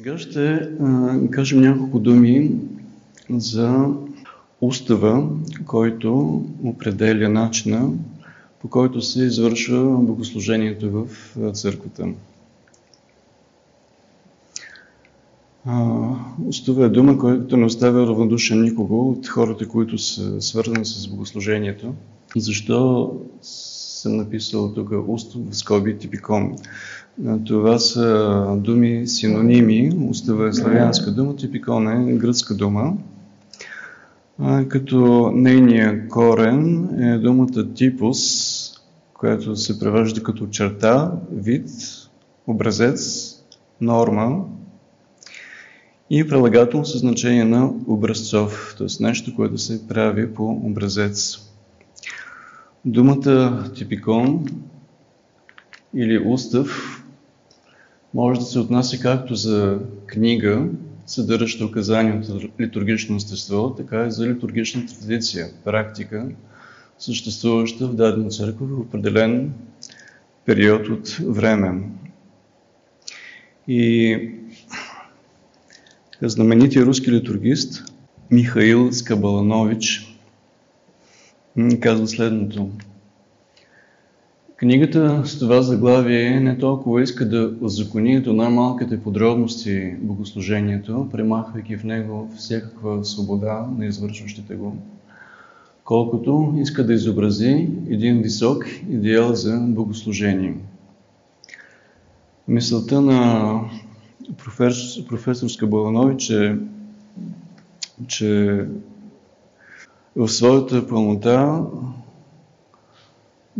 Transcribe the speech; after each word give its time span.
Сега 0.00 0.18
ще 0.18 0.54
а, 0.54 1.18
кажем 1.30 1.60
няколко 1.60 1.98
думи 1.98 2.50
за 3.30 3.86
устава, 4.60 5.28
който 5.66 6.42
определя 6.64 7.28
начина, 7.28 7.90
по 8.60 8.68
който 8.68 9.02
се 9.02 9.22
извършва 9.22 9.98
богослужението 9.98 10.90
в 10.90 11.06
църквата. 11.52 12.08
устава 16.48 16.86
е 16.86 16.88
дума, 16.88 17.18
която 17.18 17.56
не 17.56 17.64
оставя 17.64 18.06
равнодушен 18.06 18.62
никого 18.62 19.10
от 19.10 19.28
хората, 19.28 19.68
които 19.68 19.98
са 19.98 20.40
свързани 20.40 20.84
с 20.84 21.08
богослужението. 21.08 21.94
Защо 22.36 23.10
съм 23.42 24.16
написал 24.16 24.74
тук 24.74 24.90
устав 25.08 25.50
в 25.50 25.56
скоби 25.56 25.98
типикон? 25.98 26.56
Това 27.46 27.78
са 27.78 28.46
думи 28.58 29.06
синоними. 29.06 29.92
Устава 30.08 30.48
е 30.48 30.52
славянска 30.52 31.10
дума, 31.10 31.36
типикон 31.36 31.88
е 31.88 32.14
гръцка 32.14 32.54
дума. 32.54 32.94
Като 34.68 35.30
нейния 35.34 36.08
корен 36.08 36.88
е 37.02 37.18
думата 37.18 37.74
типус, 37.74 38.18
която 39.14 39.56
се 39.56 39.78
превежда 39.78 40.22
като 40.22 40.46
черта, 40.46 41.12
вид, 41.32 41.68
образец, 42.46 43.30
норма 43.80 44.44
и 46.10 46.28
прилагателно 46.28 46.86
със 46.86 47.00
значение 47.00 47.44
на 47.44 47.70
образцов, 47.86 48.74
т.е. 48.78 49.02
нещо, 49.02 49.36
което 49.36 49.58
се 49.58 49.88
прави 49.88 50.34
по 50.34 50.50
образец. 50.50 51.38
Думата 52.84 53.64
типикон 53.74 54.44
или 55.94 56.22
устав 56.26 56.99
може 58.14 58.40
да 58.40 58.46
се 58.46 58.58
отнася 58.58 59.00
както 59.00 59.34
за 59.34 59.78
книга, 60.06 60.66
съдържаща 61.06 61.64
указания 61.64 62.22
от 62.30 62.60
литургично 62.60 63.16
естество, 63.16 63.74
така 63.76 64.06
и 64.06 64.10
за 64.10 64.26
литургична 64.26 64.86
традиция, 64.86 65.46
практика, 65.64 66.28
съществуваща 66.98 67.86
в 67.86 67.94
дадена 67.94 68.28
църква 68.28 68.66
в 68.66 68.80
определен 68.80 69.52
период 70.44 70.88
от 70.88 71.08
време. 71.08 71.82
И 73.68 74.18
знаменития 76.22 76.86
руски 76.86 77.12
литургист 77.12 77.84
Михаил 78.30 78.92
Скабаланович 78.92 80.16
казва 81.80 82.08
следното. 82.08 82.70
Книгата 84.60 85.22
с 85.24 85.38
това 85.38 85.62
заглавие 85.62 86.40
не 86.40 86.58
толкова 86.58 87.02
иска 87.02 87.28
да 87.28 87.52
озакони 87.60 88.20
до 88.20 88.32
най-малките 88.32 89.02
подробности 89.02 89.94
богослужението, 90.00 91.08
премахвайки 91.12 91.76
в 91.76 91.84
него 91.84 92.30
всякаква 92.36 93.04
свобода 93.04 93.66
на 93.78 93.86
извършващите 93.86 94.54
го, 94.54 94.76
колкото 95.84 96.54
иска 96.58 96.86
да 96.86 96.92
изобрази 96.92 97.68
един 97.90 98.22
висок 98.22 98.64
идеал 98.90 99.34
за 99.34 99.60
богослужение. 99.60 100.54
Мисълта 102.48 103.00
на 103.00 103.60
професор, 104.38 105.06
професор 105.06 105.48
Скабаланович 105.48 106.30
е, 106.30 106.58
че 108.06 108.64
в 110.16 110.28
своята 110.28 110.88
пълнота 110.88 111.62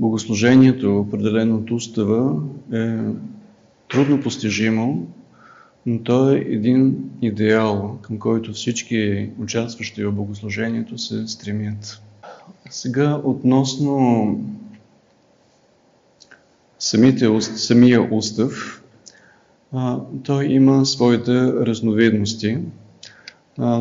богослужението, 0.01 0.99
определено 0.99 1.57
от 1.57 1.71
устава, 1.71 2.43
е 2.73 2.99
трудно 3.89 4.21
постижимо, 4.21 5.07
но 5.87 5.99
то 5.99 6.31
е 6.31 6.37
един 6.37 7.11
идеал, 7.23 7.99
към 8.03 8.19
който 8.19 8.53
всички 8.53 9.31
участващи 9.39 10.05
в 10.05 10.13
богослужението 10.13 10.99
се 10.99 11.27
стремят. 11.27 12.03
Сега 12.71 13.21
относно 13.25 14.39
самите, 16.79 17.41
самия 17.41 18.15
устав, 18.15 18.83
той 20.23 20.45
има 20.45 20.87
своите 20.87 21.33
разновидности. 21.43 22.59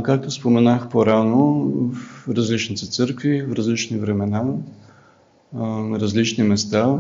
Както 0.04 0.32
споменах 0.32 0.90
по-рано, 0.90 1.72
в 1.94 2.28
различните 2.30 2.86
църкви, 2.86 3.42
в 3.42 3.54
различни 3.54 3.98
времена, 3.98 4.44
на 5.54 6.00
различни 6.00 6.44
места 6.44 7.00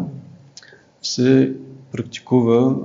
се 1.01 1.53
практикува 1.91 2.75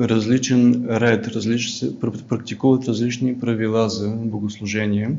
различен 0.00 0.86
ред, 0.90 1.26
различ, 1.26 1.70
се 1.70 2.00
практикуват 2.00 2.88
различни 2.88 3.40
правила 3.40 3.88
за 3.88 4.10
богослужение. 4.10 5.10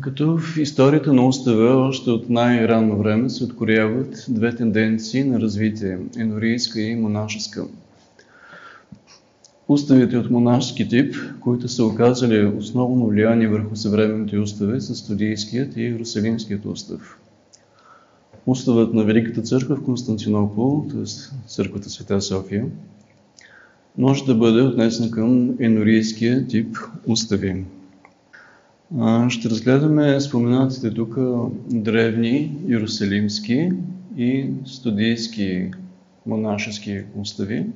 Като 0.00 0.38
в 0.38 0.56
историята 0.56 1.12
на 1.12 1.26
устава 1.26 1.86
още 1.88 2.10
от 2.10 2.30
най-ранно 2.30 2.98
време 2.98 3.30
се 3.30 3.44
откоряват 3.44 4.24
две 4.28 4.56
тенденции 4.56 5.24
на 5.24 5.40
развитие– 5.40 5.98
енорийска 6.18 6.80
и 6.80 6.94
монашеска. 6.96 7.66
Уставите 9.72 10.18
от 10.18 10.30
монашески 10.30 10.88
тип, 10.88 11.14
които 11.40 11.68
са 11.68 11.84
оказали 11.84 12.46
основно 12.46 13.06
влияние 13.06 13.48
върху 13.48 13.76
съвременните 13.76 14.38
устави, 14.38 14.80
са 14.80 14.94
студийският 14.94 15.76
и 15.76 15.80
Иерусалимският 15.80 16.64
устав. 16.64 17.18
Уставът 18.46 18.94
на 18.94 19.04
Великата 19.04 19.42
църква 19.42 19.76
в 19.76 19.82
Константинопол, 19.84 20.86
т.е. 20.90 21.04
църквата 21.46 21.90
Света 21.90 22.20
София, 22.20 22.66
може 23.98 24.24
да 24.24 24.34
бъде 24.34 24.62
отнесен 24.62 25.10
към 25.10 25.56
енорийския 25.60 26.46
тип 26.46 26.76
устави. 27.06 27.64
Ще 29.28 29.50
разгледаме 29.50 30.20
споменатите 30.20 30.94
тук 30.94 31.18
древни 31.70 32.56
иерусалимски 32.68 33.70
и 34.16 34.50
студийски 34.64 35.70
монашески 36.26 37.02
устави. 37.16 37.66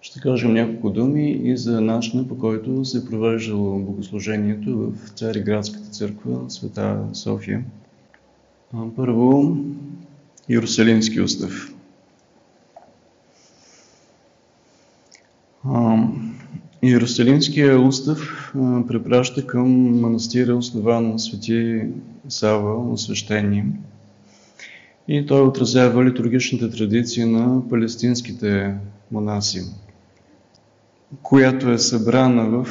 Ще 0.00 0.20
кажем 0.20 0.52
няколко 0.52 0.90
думи 0.90 1.30
и 1.30 1.56
за 1.56 1.80
начина 1.80 2.28
по 2.28 2.38
който 2.38 2.84
се 2.84 2.98
е 2.98 3.04
провеждало 3.04 3.78
богослужението 3.78 4.92
в 4.92 5.08
Цариградската 5.08 5.88
църква 5.90 6.50
Света 6.50 7.04
София. 7.12 7.64
Първо, 8.96 9.56
Иерусалимски 10.48 11.20
устав. 11.20 11.74
Иерусалимския 16.82 17.80
устав 17.80 18.52
препраща 18.88 19.46
към 19.46 20.00
манастира, 20.00 20.56
основан 20.56 21.08
на 21.08 21.18
свети 21.18 21.82
Сава, 22.28 22.92
освещение. 22.92 23.66
И 25.08 25.26
той 25.26 25.40
отразява 25.40 26.04
литургичните 26.04 26.70
традиции 26.70 27.24
на 27.24 27.68
палестинските 27.68 28.74
монаси, 29.10 29.62
която 31.22 31.70
е 31.70 31.78
събрана 31.78 32.64
в 32.64 32.66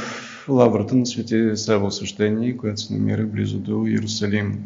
лаврата 0.49 0.95
на 0.95 1.05
свети 1.05 1.51
Сава 1.55 1.87
освещение, 1.87 2.57
която 2.57 2.81
се 2.81 2.93
намира 2.93 3.25
близо 3.25 3.57
до 3.57 3.85
Иерусалим. 3.87 4.59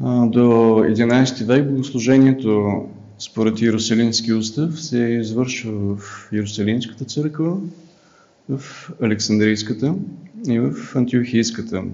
До 0.00 0.40
11 0.40 1.46
век 1.46 1.70
богослужението 1.70 2.84
според 3.18 3.60
Иерусалимски 3.60 4.32
устав 4.32 4.82
се 4.82 4.98
извършва 4.98 5.72
в 5.72 6.28
Иерусалимската 6.32 7.04
църква, 7.04 7.56
в 8.48 8.90
Александрийската 9.02 9.94
и 10.48 10.60
в 10.60 10.96
Антиохийската. 10.96 11.84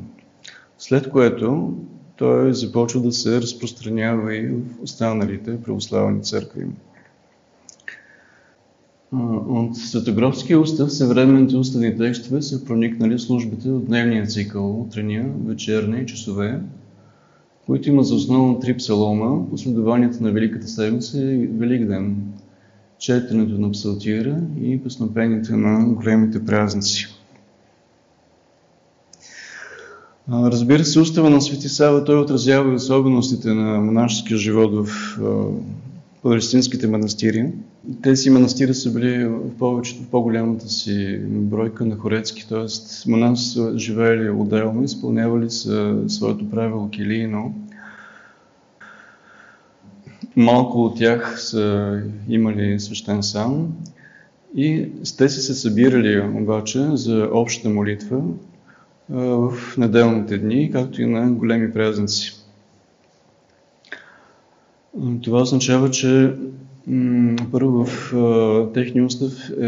След 0.79 1.11
което 1.11 1.75
той 2.17 2.55
започва 2.55 3.01
да 3.01 3.13
се 3.13 3.41
разпространява 3.41 4.37
и 4.37 4.47
в 4.47 4.83
останалите 4.83 5.63
православни 5.63 6.23
църкви. 6.23 6.67
От 9.13 9.77
Светогробския 9.77 10.61
устав 10.61 10.93
съвременните 10.93 11.57
уставни 11.57 11.97
текстове 11.97 12.43
са 12.43 12.65
проникнали 12.65 13.19
службите 13.19 13.71
от 13.71 13.87
дневния 13.87 14.27
цикъл, 14.27 14.81
утрения, 14.81 15.33
вечерни 15.47 16.07
часове, 16.07 16.61
които 17.67 17.89
имат 17.89 18.07
за 18.07 18.15
основно 18.15 18.61
три 18.61 18.77
псалома, 18.77 19.51
последованията 19.51 20.23
на 20.23 20.33
Великата 20.33 20.69
седмица 20.69 21.23
и 21.23 21.47
Великден, 21.47 22.17
четенето 22.99 23.59
на 23.59 23.71
псалтира 23.71 24.41
и 24.63 24.83
песнопените 24.83 25.57
на 25.57 25.95
големите 25.95 26.45
празници. 26.45 27.07
Разбира 30.33 30.85
се, 30.85 31.01
устава 31.01 31.31
на 31.31 31.41
Свети 31.41 31.69
Сава 31.69 32.05
той 32.05 32.21
отразява 32.21 32.75
особеностите 32.75 33.55
на 33.55 33.81
монашеския 33.81 34.39
живот 34.39 34.87
в 34.87 35.19
палестинските 36.23 36.87
манастири. 36.87 37.53
Тези 38.03 38.31
манастири 38.31 38.75
са 38.75 38.93
били 38.93 39.25
в, 39.25 39.59
повече, 39.59 39.97
в 39.97 40.11
по-голямата 40.11 40.69
си 40.69 41.21
бройка 41.25 41.85
на 41.85 41.97
хорецки, 41.97 42.49
т.е. 42.49 42.67
монаси 43.11 43.51
са 43.51 43.79
живеели 43.79 44.31
отделно, 44.31 44.83
изпълнявали 44.83 45.51
са 45.51 46.05
своето 46.09 46.51
правило 46.51 46.91
килийно. 46.91 47.55
малко 50.37 50.85
от 50.85 50.99
тях 50.99 51.41
са 51.41 51.97
имали 52.29 52.81
свещен 52.81 53.23
сан 53.23 53.73
и 54.57 54.89
те 55.19 55.29
са 55.29 55.41
се 55.41 55.55
събирали 55.55 56.21
обаче 56.21 56.87
за 56.93 57.29
общата 57.33 57.69
молитва 57.69 58.23
в 59.09 59.53
неделните 59.79 60.39
дни, 60.39 60.71
както 60.73 61.03
и 61.03 61.07
на 61.07 61.33
големи 61.33 61.73
празници. 61.73 62.33
Това 65.23 65.41
означава, 65.41 65.91
че 65.91 66.35
първо 67.53 67.85
в 67.85 68.13
техния 68.75 69.05
устав 69.05 69.51
е, 69.51 69.67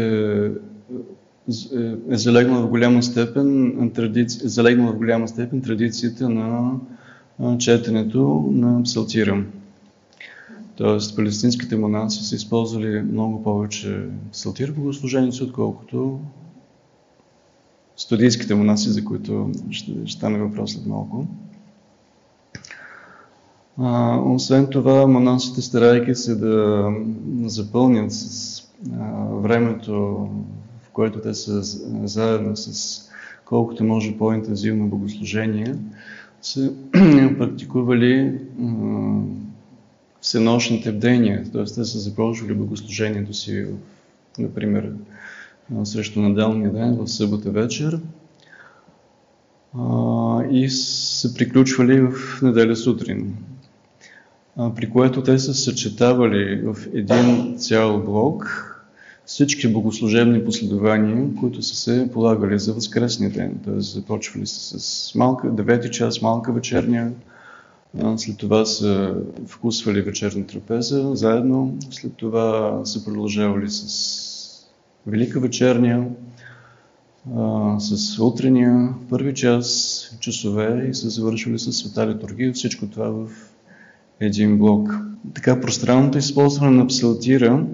е, 1.75 1.93
е 2.09 2.17
залегнала 2.17 2.61
в 2.61 2.69
голяма 2.69 3.03
степен 3.03 3.91
традици, 3.95 4.59
е 4.69 4.75
в 4.75 4.97
голяма 4.97 5.27
степен 5.27 5.61
традицията 5.61 6.29
на 6.29 6.79
четенето 7.57 8.49
на 8.51 8.83
псалтира. 8.83 9.43
Тоест, 10.75 11.15
палестинските 11.15 11.75
монаси 11.75 12.23
са 12.23 12.35
използвали 12.35 13.01
много 13.01 13.43
повече 13.43 14.05
псалтир 14.31 14.71
в 14.71 14.75
богослужението, 14.75 15.43
отколкото 15.43 16.19
студийските 17.95 18.55
монаси, 18.55 18.89
за 18.89 19.05
които 19.05 19.51
ще, 19.71 19.91
ще 20.05 20.17
стане 20.17 20.39
въпрос 20.39 20.73
след 20.73 20.85
малко. 20.85 21.27
А, 23.77 24.19
освен 24.25 24.67
това, 24.67 25.07
монасите, 25.07 25.61
старайки 25.61 26.15
се 26.15 26.35
да 26.35 26.87
запълнят 27.43 28.11
с 28.11 28.63
а, 28.99 29.25
времето, 29.25 29.93
в 30.83 30.89
което 30.93 31.19
те 31.19 31.33
са 31.33 31.61
заедно 32.07 32.57
с 32.57 32.99
колкото 33.45 33.83
може 33.83 34.17
по-интензивно 34.17 34.87
богослужение, 34.87 35.75
са 36.41 36.73
практикували 37.37 38.39
а, 38.61 38.65
всенощните 40.21 40.91
бдения, 40.91 41.43
т.е. 41.51 41.63
те 41.63 41.85
са 41.85 41.99
започвали 41.99 42.53
богослужението 42.53 43.33
си, 43.33 43.65
например, 44.39 44.91
срещу 45.83 46.21
неделния 46.21 46.73
ден, 46.73 46.95
в 46.95 47.07
събота 47.07 47.51
вечер, 47.51 47.99
и 50.51 50.69
се 50.69 51.33
приключвали 51.33 52.01
в 52.01 52.41
неделя 52.41 52.75
сутрин 52.75 53.35
при 54.75 54.89
което 54.89 55.23
те 55.23 55.39
са 55.39 55.53
съчетавали 55.53 56.61
в 56.65 56.77
един 56.93 57.57
цял 57.57 58.03
блок 58.03 58.69
всички 59.25 59.67
богослужебни 59.67 60.45
последования, 60.45 61.27
които 61.39 61.61
са 61.61 61.75
се 61.75 62.09
полагали 62.13 62.59
за 62.59 62.73
възкресния 62.73 63.31
ден. 63.31 63.59
Т.е. 63.65 63.79
започвали 63.79 64.47
са 64.47 64.79
с 64.79 65.15
малка, 65.15 65.47
9 65.47 65.89
час, 65.89 66.21
малка 66.21 66.51
вечерня, 66.51 67.11
след 68.17 68.37
това 68.37 68.65
са 68.65 69.15
вкусвали 69.47 70.01
вечерна 70.01 70.45
трапеза 70.45 71.15
заедно, 71.15 71.77
след 71.91 72.13
това 72.13 72.81
са 72.85 73.05
продължавали 73.05 73.69
с 73.69 74.67
велика 75.07 75.39
вечерня, 75.39 76.05
с 77.79 78.19
утрения, 78.19 78.89
първи 79.09 79.33
час, 79.33 79.99
часове 80.19 80.87
и 80.89 80.93
са 80.93 81.09
завършили 81.09 81.59
с 81.59 81.73
света 81.73 82.07
литургия. 82.07 82.53
Всичко 82.53 82.87
това 82.87 83.09
в 83.09 83.27
един 84.19 84.57
блок. 84.57 84.95
Така, 85.33 85.61
пространното 85.61 86.17
използване 86.17 86.77
на 86.77 86.87
псалтира 86.87 87.65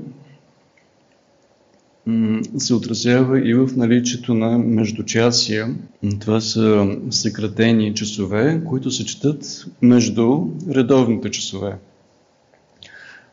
се 2.57 2.73
отразява 2.73 3.49
и 3.49 3.53
в 3.53 3.69
наличието 3.75 4.33
на 4.33 4.57
междучасия. 4.57 5.75
Това 6.19 6.41
са 6.41 6.97
съкратени 7.09 7.93
часове, 7.93 8.61
които 8.65 8.91
се 8.91 9.05
четат 9.05 9.65
между 9.81 10.41
редовните 10.69 11.31
часове. 11.31 11.77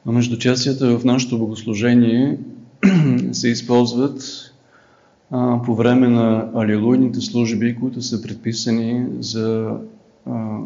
А 0.07 0.13
междучасията 0.13 0.99
в 0.99 1.05
нашето 1.05 1.39
богослужение 1.39 2.39
се 3.33 3.49
използват 3.49 4.23
а, 5.31 5.63
по 5.63 5.75
време 5.75 6.09
на 6.09 6.51
алилуйните 6.55 7.21
служби, 7.21 7.77
които 7.81 8.03
са 8.03 8.23
предписани 8.23 9.07
за 9.21 9.77
а, 10.27 10.59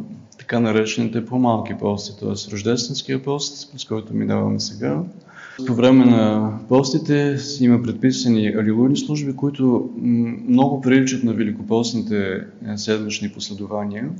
така 0.50 0.60
наречените 0.60 1.24
по-малки 1.24 1.74
пости, 1.80 2.20
т.е. 2.20 2.52
рождественския 2.52 3.22
пост, 3.22 3.70
с 3.78 3.84
който 3.84 4.14
минаваме 4.14 4.60
сега. 4.60 5.02
По 5.66 5.74
време 5.74 6.04
на 6.04 6.52
постите 6.68 7.36
има 7.60 7.82
предписани 7.82 8.48
алилуйни 8.48 8.96
служби, 8.96 9.36
които 9.36 9.90
много 10.48 10.80
приличат 10.80 11.24
на 11.24 11.32
великопостните 11.32 12.44
е, 12.72 12.76
седмични 12.76 13.28
последования, 13.28 14.10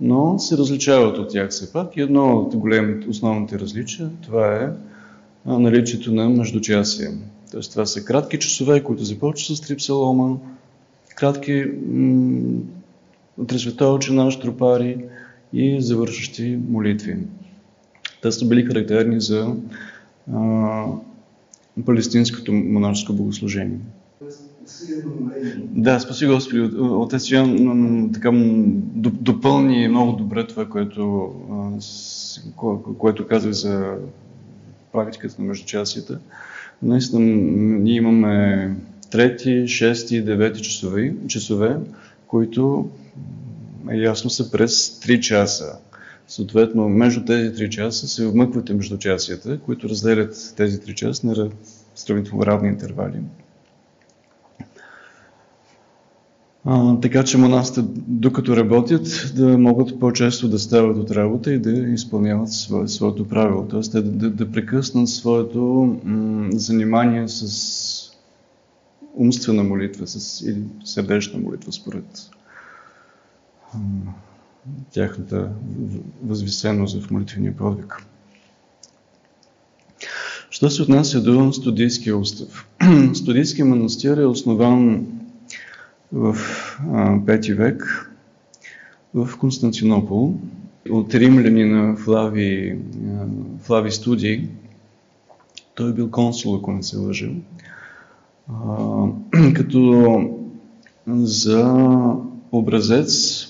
но 0.00 0.38
се 0.38 0.56
различават 0.56 1.18
от 1.18 1.30
тях 1.30 1.50
все 1.50 1.72
пак. 1.72 1.96
И 1.96 2.00
едно 2.00 2.32
от 2.38 2.56
големите, 2.56 3.08
основните 3.08 3.58
различия, 3.58 4.10
това 4.22 4.54
е 4.54 4.68
наличието 5.46 6.12
на 6.12 6.28
междучасие. 6.28 7.08
Тоест 7.52 7.70
това 7.70 7.86
са 7.86 8.04
кратки 8.04 8.38
часове, 8.38 8.84
които 8.84 9.04
започват 9.04 9.58
с 9.58 9.60
три 9.60 9.76
псалома, 9.76 10.36
кратки 11.16 11.64
от 13.38 14.00
че 14.00 14.12
наш 14.12 14.40
тропари, 14.40 14.96
и 15.54 15.80
завършващи 15.80 16.58
молитви. 16.68 17.16
Те 18.22 18.32
са 18.32 18.48
били 18.48 18.64
характерни 18.64 19.20
за 19.20 19.54
а, 20.34 20.86
палестинското 21.86 22.52
монашеско 22.52 23.12
богослужение. 23.12 23.78
Да, 25.58 26.00
спаси 26.00 26.26
Господи. 26.26 26.60
Отец 26.80 27.30
Йоан 27.30 28.10
така 28.14 28.30
допълни 29.20 29.88
много 29.88 30.12
добре 30.12 30.46
това, 30.46 30.68
което, 30.68 31.32
което 32.98 33.26
казах 33.26 33.52
за 33.52 33.94
практиката 34.92 35.34
на 35.38 35.48
междучасията. 35.48 36.18
Наистина, 36.82 37.24
ние 37.80 37.94
имаме 37.94 38.70
трети, 39.10 39.68
шести 39.68 40.22
девети 40.22 40.62
часове, 40.62 41.14
часове 41.28 41.76
които 42.26 42.88
ясно 43.92 44.30
са 44.30 44.50
през 44.50 45.00
3 45.00 45.20
часа. 45.20 45.78
Съответно, 46.28 46.88
между 46.88 47.24
тези 47.24 47.50
3 47.50 47.68
часа 47.68 48.08
се 48.08 48.26
вмъквате 48.26 48.74
между 48.74 48.98
часията, 48.98 49.58
които 49.60 49.88
разделят 49.88 50.54
тези 50.56 50.78
3 50.78 50.94
часа 50.94 51.26
на 51.26 51.50
сравнително 51.94 52.46
равни 52.46 52.68
интервали. 52.68 53.20
А, 56.66 57.00
така 57.00 57.24
че 57.24 57.38
монасите, 57.38 57.80
докато 58.06 58.56
работят, 58.56 59.32
да 59.36 59.58
могат 59.58 60.00
по-често 60.00 60.48
да 60.48 60.58
стават 60.58 60.96
от 60.96 61.10
работа 61.10 61.52
и 61.52 61.58
да 61.58 61.70
изпълняват 61.70 62.52
свое, 62.52 62.88
своето 62.88 63.28
правило. 63.28 63.64
Т.е. 63.68 63.80
да, 63.80 64.02
да, 64.02 64.30
да 64.30 64.50
прекъснат 64.50 65.08
своето 65.08 65.60
м- 66.04 66.48
занимание 66.52 67.28
с 67.28 68.10
умствена 69.14 69.64
молитва 69.64 70.06
с, 70.06 70.40
или 70.40 70.62
сърдечна 70.84 71.40
молитва, 71.40 71.72
според 71.72 72.04
тяхната 74.90 75.50
възвисеност 76.22 77.02
в 77.02 77.10
молитвения 77.10 77.56
подвиг. 77.56 78.06
Що 80.50 80.70
се 80.70 80.82
отнася 80.82 81.22
до 81.22 81.52
студийския 81.52 82.16
устав? 82.16 82.68
Студийския 83.14 83.64
манастир 83.64 84.16
е 84.16 84.26
основан 84.26 85.06
в 86.12 86.36
V 87.26 87.54
век 87.54 88.10
в 89.14 89.38
Константинопол 89.38 90.34
от 90.90 91.14
римлянина 91.14 91.96
Флави, 91.96 92.78
Флави 93.60 93.90
Студий. 93.90 94.48
Той 95.74 95.90
е 95.90 95.92
бил 95.92 96.10
консул, 96.10 96.56
ако 96.56 96.72
не 96.72 96.82
се 96.82 96.96
лъжа. 96.96 97.30
Като 99.54 100.30
за 101.06 101.76
образец 102.52 103.44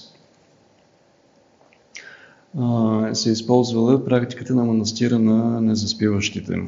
се 3.13 3.31
използвала 3.31 4.05
практиката 4.05 4.55
на 4.55 4.65
манастира 4.65 5.19
на 5.19 5.61
незаспиващите. 5.61 6.63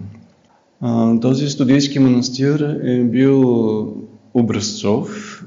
Този 1.21 1.49
студийски 1.49 1.99
манастир 1.99 2.61
е 2.85 3.05
бил 3.05 3.43
образцов, 4.35 5.45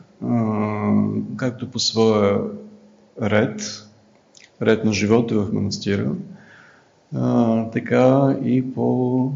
както 1.36 1.72
по 1.72 1.80
своя 1.80 2.40
ред, 3.22 3.86
ред 4.62 4.86
на 4.86 4.94
живота 4.94 5.36
в 5.36 5.54
манастира, 5.54 6.12
така 7.74 8.38
и 8.46 8.74
по 8.74 9.32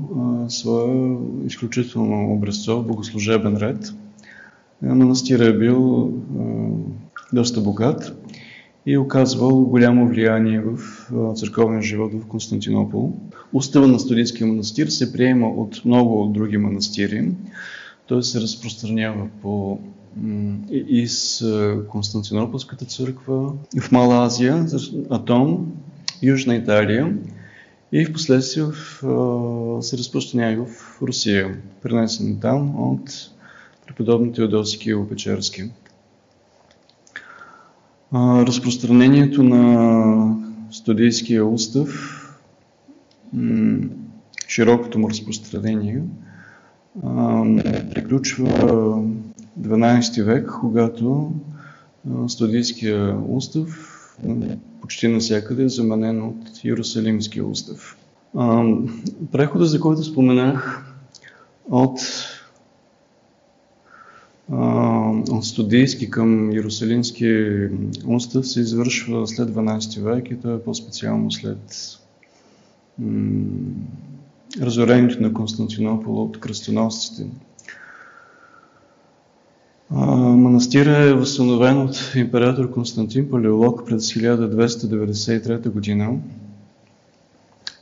своя 0.47 1.17
изключително 1.45 2.33
образцов 2.33 2.87
богослужебен 2.87 3.57
ред. 3.57 3.93
Манастира 4.81 5.45
е 5.45 5.57
бил 5.57 6.11
доста 7.33 7.61
богат 7.61 8.22
и 8.85 8.97
оказвал 8.97 9.65
голямо 9.65 10.07
влияние 10.07 10.61
в 10.61 10.77
църковния 11.35 11.81
живот 11.81 12.11
в 12.13 12.27
Константинопол. 12.27 13.13
Устава 13.53 13.87
на 13.87 13.99
студийския 13.99 14.47
манастир 14.47 14.87
се 14.87 15.13
приема 15.13 15.47
от 15.47 15.81
много 15.85 16.25
други 16.33 16.57
манастири. 16.57 17.31
Той 18.07 18.23
се 18.23 18.41
разпространява 18.41 19.27
по 19.41 19.79
и 20.71 21.07
с 21.07 21.45
Константинополската 21.89 22.85
църква, 22.85 23.53
в 23.81 23.91
Мала 23.91 24.25
Азия, 24.25 24.65
Атон, 25.09 25.71
Южна 26.21 26.55
Италия 26.55 27.17
и 27.91 28.05
в 28.05 28.13
последствие 28.13 28.65
се 29.81 29.97
разпространява 29.97 30.65
в 30.65 31.01
Русия, 31.01 31.57
пренесен 31.81 32.39
там 32.41 32.91
от 32.91 33.29
преподобните 33.87 34.35
Теодоси 34.35 34.79
Киево 34.79 35.07
Печерски. 35.07 35.63
Разпространението 38.13 39.43
на 39.43 40.35
студийския 40.71 41.45
устав, 41.45 42.19
широкото 44.47 44.99
му 44.99 45.09
разпространение, 45.09 46.01
приключва 47.93 48.47
12 49.59 50.23
век, 50.23 50.51
когато 50.61 51.31
студийския 52.27 53.17
устав 53.27 53.99
почти 54.81 55.07
навсякъде 55.07 55.63
е 55.63 55.69
заменен 55.69 56.21
от 56.21 56.63
Иерусалимския 56.63 57.45
устав. 57.45 57.97
Прехода, 59.31 59.65
за 59.65 59.79
който 59.79 60.03
споменах, 60.03 60.85
от, 61.69 61.99
от 65.31 65.45
студийски 65.45 66.09
към 66.09 66.51
Иерусалимски 66.51 67.57
устав 68.07 68.47
се 68.47 68.59
извършва 68.59 69.27
след 69.27 69.49
12 69.49 70.01
век 70.01 70.31
и 70.31 70.39
то 70.39 70.53
е 70.53 70.63
по-специално 70.63 71.31
след 71.31 71.59
разорението 74.61 75.21
на 75.21 75.33
Константинопол 75.33 76.23
от 76.23 76.39
кръстоносците. 76.39 77.27
Манастира 79.91 80.97
е 80.97 81.13
възстановен 81.13 81.81
от 81.81 82.13
император 82.15 82.71
Константин 82.71 83.29
Палеолог 83.29 83.85
през 83.85 84.13
1293 84.13 85.69
година 85.69 86.17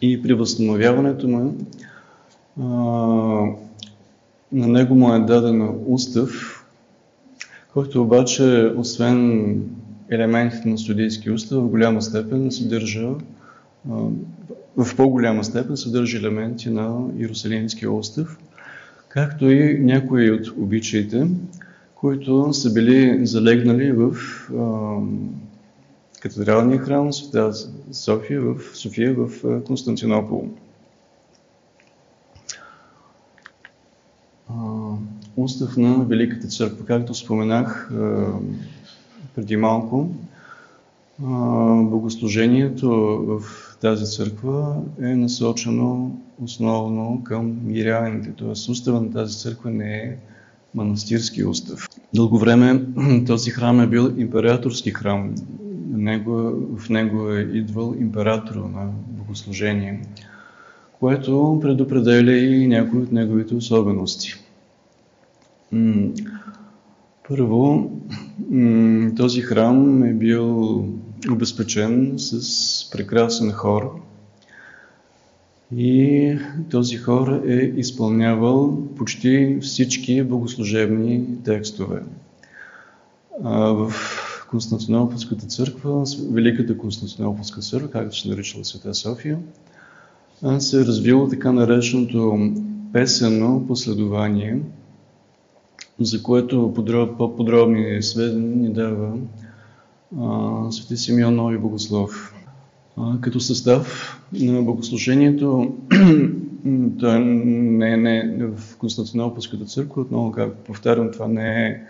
и 0.01 0.21
при 0.21 0.33
възстановяването 0.33 1.27
му 1.27 1.55
на 4.51 4.67
него 4.67 4.95
му 4.95 5.13
е 5.13 5.19
даден 5.19 5.69
устав, 5.87 6.50
който 7.73 8.01
обаче, 8.01 8.73
освен 8.77 9.53
елементите 10.09 10.69
на 10.69 10.77
студийски 10.77 11.31
устав, 11.31 11.63
в 11.63 11.69
голяма 11.69 12.01
степен 12.01 12.51
съдържа 12.51 13.09
в 14.77 14.95
по-голяма 14.97 15.43
степен 15.43 15.77
съдържа 15.77 16.17
елементи 16.17 16.69
на 16.69 17.07
Иерусалимския 17.19 17.91
устав, 17.91 18.39
както 19.09 19.49
и 19.49 19.79
някои 19.79 20.31
от 20.31 20.47
обичаите, 20.47 21.27
които 21.95 22.53
са 22.53 22.73
били 22.73 23.25
залегнали 23.25 23.91
в 23.91 24.15
катедралния 26.21 26.79
храм 26.79 27.13
Света 27.13 27.51
София 27.91 28.41
в 28.41 28.77
София 28.77 29.15
в 29.17 29.29
Константинопол. 29.63 30.49
Устав 35.38 35.77
на 35.77 36.03
Великата 36.05 36.47
църква, 36.47 36.85
както 36.85 37.13
споменах 37.13 37.91
а, 37.91 38.25
преди 39.35 39.57
малко, 39.57 40.09
богослужението 41.83 42.89
в 43.27 43.41
тази 43.81 44.05
църква 44.05 44.75
е 45.01 45.15
насочено 45.15 46.17
основно 46.43 47.21
към 47.23 47.57
миряните, 47.63 48.31
т.е. 48.31 48.71
устава 48.71 49.01
на 49.01 49.11
тази 49.11 49.39
църква 49.39 49.71
не 49.71 49.95
е 49.95 50.15
манастирски 50.75 51.45
устав. 51.45 51.89
Дълго 52.15 52.38
време 52.38 52.85
този 53.27 53.51
храм 53.51 53.81
е 53.81 53.88
бил 53.88 54.13
императорски 54.17 54.91
храм. 54.91 55.35
В 56.77 56.89
него 56.89 57.31
е 57.31 57.41
идвал 57.41 57.95
император 58.00 58.55
на 58.55 58.89
богослужение, 59.07 60.01
което 61.00 61.59
предопределя 61.61 62.38
и 62.38 62.67
някои 62.67 63.00
от 63.00 63.11
неговите 63.11 63.55
особености. 63.55 64.35
Първо, 67.27 67.91
този 69.17 69.41
храм 69.41 70.03
е 70.03 70.13
бил 70.13 70.85
обезпечен 71.31 72.13
с 72.17 72.89
прекрасен 72.91 73.51
хор, 73.51 74.01
и 75.75 76.37
този 76.69 76.97
хор 76.97 77.41
е 77.47 77.73
изпълнявал 77.77 78.87
почти 78.97 79.57
всички 79.61 80.23
богослужебни 80.23 81.25
текстове. 81.43 82.01
В 83.43 83.93
Константинополската 84.49 85.45
църква, 85.45 86.03
Великата 86.31 86.77
Константинополска 86.77 87.61
църква, 87.61 87.91
както 87.91 88.17
се 88.17 88.29
наричала 88.29 88.65
Света 88.65 88.93
София, 88.93 89.39
се 90.59 90.81
е 90.81 90.85
развило 90.85 91.27
така 91.27 91.51
нареченото 91.51 92.51
песено 92.93 93.67
последование, 93.67 94.59
за 96.00 96.24
което 96.24 96.74
по-подробни 97.17 98.03
сведения 98.03 98.57
ни 98.57 98.74
дава 98.74 99.13
Свети 100.71 100.98
Симеон 100.98 101.36
Нови 101.36 101.57
Богослов. 101.57 102.33
Като 103.21 103.39
състав 103.39 104.17
на 104.33 104.62
богослужението, 104.62 105.75
то 107.00 107.19
не, 107.19 107.98
не, 107.98 108.45
в 108.45 108.77
Константинополската 108.77 109.65
църква, 109.65 110.01
отново, 110.01 110.31
както 110.31 110.63
повтарям, 110.63 111.12
това 111.12 111.27
не 111.27 111.67
е 111.67 111.81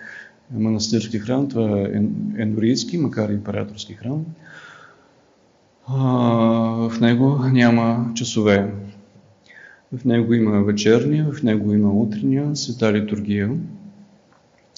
манастирски 0.53 1.19
храм, 1.19 1.47
това 1.47 1.79
е 1.79 1.91
енорийски, 2.37 2.97
макар 2.97 3.29
и 3.29 3.33
императорски 3.33 3.93
храм. 3.93 4.25
в 6.89 6.99
него 7.01 7.39
няма 7.51 8.11
часове. 8.15 8.73
В 9.97 10.05
него 10.05 10.33
има 10.33 10.63
вечерния, 10.63 11.25
в 11.31 11.43
него 11.43 11.73
има 11.73 11.91
утрения, 11.91 12.55
света 12.55 12.93
литургия, 12.93 13.49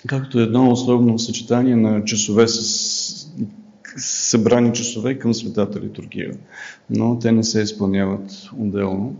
както 0.07 0.39
едно 0.39 0.72
особено 0.72 1.19
съчетание 1.19 1.75
на 1.75 2.05
часове 2.05 2.48
с 2.48 3.33
събрани 3.98 4.74
часове 4.74 5.19
към 5.19 5.33
светата 5.33 5.81
литургия, 5.81 6.31
но 6.89 7.19
те 7.19 7.31
не 7.31 7.43
се 7.43 7.62
изпълняват 7.62 8.50
отделно. 8.57 9.15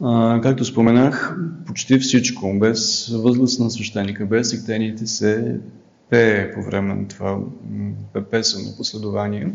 А, 0.00 0.40
както 0.42 0.64
споменах, 0.64 1.36
почти 1.66 1.98
всичко, 1.98 2.58
без 2.58 3.08
възглас 3.08 3.58
на 3.58 3.70
свещеника, 3.70 4.26
без 4.26 4.50
сектените 4.50 5.06
се 5.06 5.60
пее 6.10 6.52
по 6.54 6.62
време 6.62 6.94
на 6.94 7.08
това 7.08 7.38
песено 8.30 8.76
последование. 8.76 9.52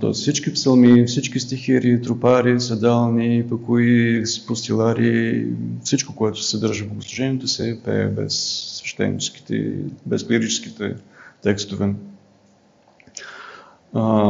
Тоест 0.00 0.20
всички 0.20 0.52
псалми, 0.52 1.04
всички 1.04 1.40
стихири, 1.40 2.02
тропари, 2.02 2.60
седални, 2.60 3.44
пакуи, 3.48 4.22
постилари, 4.46 5.46
всичко, 5.84 6.14
което 6.14 6.42
се 6.42 6.50
съдържа 6.50 6.84
в 6.84 6.88
богослужението, 6.88 7.48
се 7.48 7.80
пее 7.84 8.06
без 8.06 8.34
свещеническите, 8.76 9.72
без 10.06 10.26
клирическите 10.26 10.94
текстове. 11.42 11.94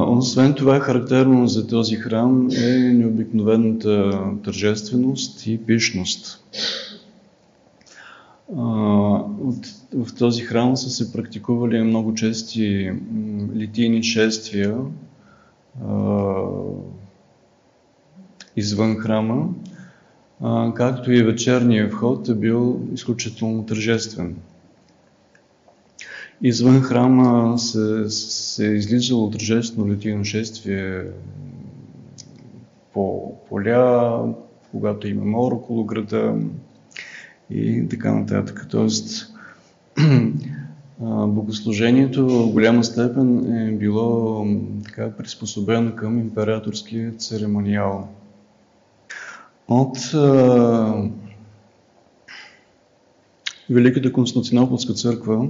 Освен 0.08 0.54
това, 0.54 0.80
характерно 0.80 1.46
за 1.46 1.66
този 1.66 1.96
храм 1.96 2.48
е 2.50 2.78
необикновената 2.78 4.20
тържественост 4.44 5.46
и 5.46 5.58
пишност. 5.58 6.44
В 9.94 10.14
този 10.18 10.42
храм 10.42 10.76
са 10.76 10.90
се 10.90 11.12
практикували 11.12 11.82
много 11.82 12.14
чести 12.14 12.92
литийни 13.56 14.02
шествия 14.02 14.76
извън 18.56 18.96
храма, 18.96 19.48
както 20.74 21.12
и 21.12 21.22
вечерния 21.22 21.88
вход 21.88 22.28
е 22.28 22.34
бил 22.34 22.80
изключително 22.92 23.66
тържествен. 23.66 24.36
Извън 26.42 26.82
храма 26.82 27.58
се, 27.58 28.10
се 28.10 28.68
е 28.68 28.74
излизало 28.74 29.30
тържествено 29.30 29.88
литийно 29.88 30.24
шествие 30.24 31.04
по 32.92 33.34
поля, 33.48 34.34
когато 34.70 35.08
има 35.08 35.24
мор 35.24 35.52
около 35.52 35.84
града 35.84 36.34
и 37.50 37.88
така 37.88 38.14
нататък. 38.14 38.66
Тоест, 38.70 39.26
богослужението 41.00 42.28
в 42.28 42.52
голяма 42.52 42.84
степен 42.84 43.56
е 43.56 43.72
било 43.72 44.46
така 44.84 45.16
приспособено 45.16 45.94
към 45.96 46.18
императорския 46.18 47.12
церемониал. 47.12 48.08
От 49.68 49.98
а, 50.14 51.10
Великата 53.70 54.12
Константинополска 54.12 54.92
църква 54.92 55.48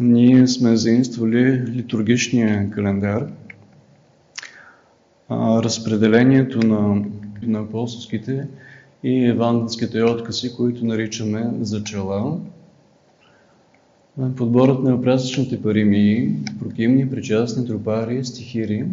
ние 0.00 0.46
сме 0.46 0.76
заимствали 0.76 1.62
литургичния 1.66 2.70
календар, 2.70 3.26
разпределението 5.30 6.66
на, 6.66 7.04
на 7.42 7.58
апостолските 7.58 8.48
и 9.02 9.26
евангелските 9.26 10.02
откази, 10.02 10.56
които 10.56 10.84
наричаме 10.84 11.50
зачела, 11.60 12.38
подборът 14.36 14.82
на 14.82 15.02
празничните 15.02 15.62
паримии, 15.62 16.34
прокимни, 16.60 17.10
причастни, 17.10 17.66
тропари, 17.66 18.24
стихири, 18.24 18.84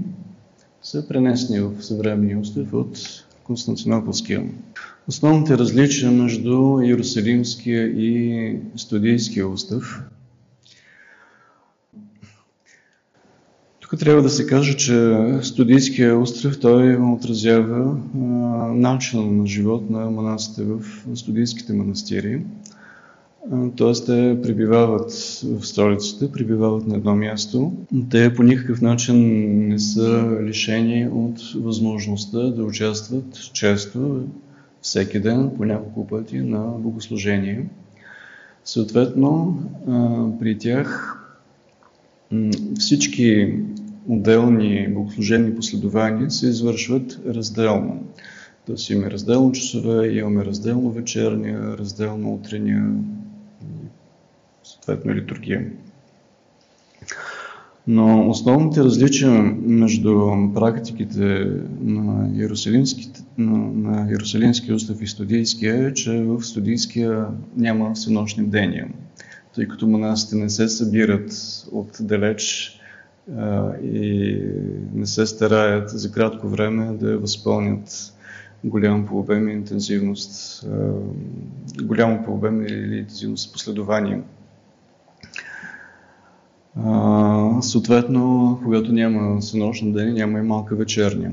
са 0.82 1.08
пренесени 1.08 1.60
в 1.60 1.84
съвременния 1.84 2.40
устав 2.40 2.74
от 2.74 2.98
Константинополския. 3.44 4.44
Основните 5.08 5.58
различия 5.58 6.12
между 6.12 6.82
Иерусалимския 6.84 7.88
и 7.88 8.60
Студийския 8.76 9.48
устав 9.48 10.02
Тук 13.90 14.00
трябва 14.00 14.22
да 14.22 14.30
се 14.30 14.48
каже, 14.48 14.78
че 14.78 15.18
студийския 15.42 16.20
остров 16.20 16.60
той 16.60 16.96
отразява 16.96 17.98
начин 18.76 19.38
на 19.38 19.48
живот 19.48 19.90
на 19.90 20.10
монасите 20.12 20.64
в 20.64 20.82
студийските 21.16 21.74
манастири. 21.74 22.42
Т.е. 23.78 23.94
те 24.06 24.40
прибивават 24.44 25.12
в 25.44 25.66
столицата, 25.66 26.32
прибивават 26.32 26.88
на 26.88 26.96
едно 26.96 27.16
място. 27.16 27.74
Те 28.10 28.34
по 28.34 28.44
никакъв 28.44 28.82
начин 28.82 29.18
не 29.68 29.80
са 29.80 30.38
лишени 30.44 31.08
от 31.08 31.40
възможността 31.56 32.40
да 32.40 32.64
участват 32.64 33.54
често, 33.54 34.24
всеки 34.82 35.20
ден, 35.20 35.52
по 35.58 35.66
няколко 35.66 36.08
пъти 36.08 36.38
на 36.38 36.60
богослужение. 36.60 37.66
Съответно, 38.66 39.60
при 40.40 40.58
тях 40.58 41.16
всички 42.80 43.54
отделни 44.08 44.88
богослужени 44.90 45.56
последования 45.56 46.32
се 46.32 46.48
извършват 46.48 47.20
разделно. 47.28 48.04
Тоест 48.66 48.90
имаме 48.90 49.12
разделно 49.12 49.52
часове, 49.52 50.08
имаме 50.08 50.46
разделно 50.46 50.92
вечерния, 50.92 51.78
разделно 51.78 52.34
утрения, 52.34 52.94
съответно 54.82 55.14
литургия. 55.14 55.66
Но 57.88 58.30
основните 58.30 58.84
различия 58.84 59.32
между 59.62 60.32
практиките 60.54 61.48
на, 61.82 62.30
на, 63.38 63.58
на 63.58 64.10
Иерусалимския 64.10 64.76
устав 64.76 65.02
и 65.02 65.08
студийския 65.08 65.88
е, 65.88 65.94
че 65.94 66.22
в 66.22 66.44
студийския 66.44 67.26
няма 67.58 67.94
всенощни 67.94 68.44
бдения, 68.44 68.88
тъй 69.56 69.68
като 69.68 69.88
монасите 69.88 70.36
не 70.36 70.50
се 70.50 70.68
събират 70.68 71.32
от 71.72 71.98
далеч 72.02 72.76
и 73.84 74.38
не 74.94 75.06
се 75.06 75.26
стараят 75.26 75.90
за 75.90 76.12
кратко 76.12 76.48
време 76.48 76.98
да 76.98 77.18
възпълнят 77.18 78.14
голямо 78.64 79.06
по 79.06 79.20
обем 79.20 79.50
и 79.50 79.54
интензивност, 79.54 80.66
голямо 81.82 82.26
по 82.26 82.34
обем 82.34 82.62
или 82.62 82.98
интензивност 82.98 83.54
последование. 83.54 84.22
Съответно, 87.62 88.60
когато 88.64 88.92
няма 88.92 89.42
сънощно 89.42 89.92
ден, 89.92 90.14
няма 90.14 90.40
и 90.40 90.42
малка 90.42 90.76
вечерня. 90.76 91.32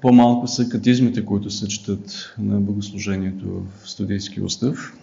По-малко 0.00 0.46
са 0.46 0.68
катизмите, 0.68 1.24
които 1.24 1.50
се 1.50 1.68
четат 1.68 2.34
на 2.38 2.60
богослужението 2.60 3.62
в 3.82 3.90
студийски 3.90 4.40
устав. 4.40 4.98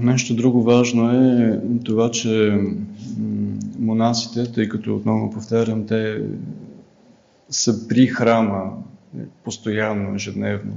Нещо 0.00 0.36
друго 0.36 0.62
важно 0.62 1.10
е 1.10 1.60
това, 1.84 2.10
че 2.10 2.60
монасите, 3.78 4.52
тъй 4.52 4.68
като 4.68 4.96
отново 4.96 5.30
повтарям, 5.30 5.86
те 5.86 6.22
са 7.50 7.88
при 7.88 8.06
храма 8.06 8.72
постоянно, 9.44 10.14
ежедневно. 10.14 10.72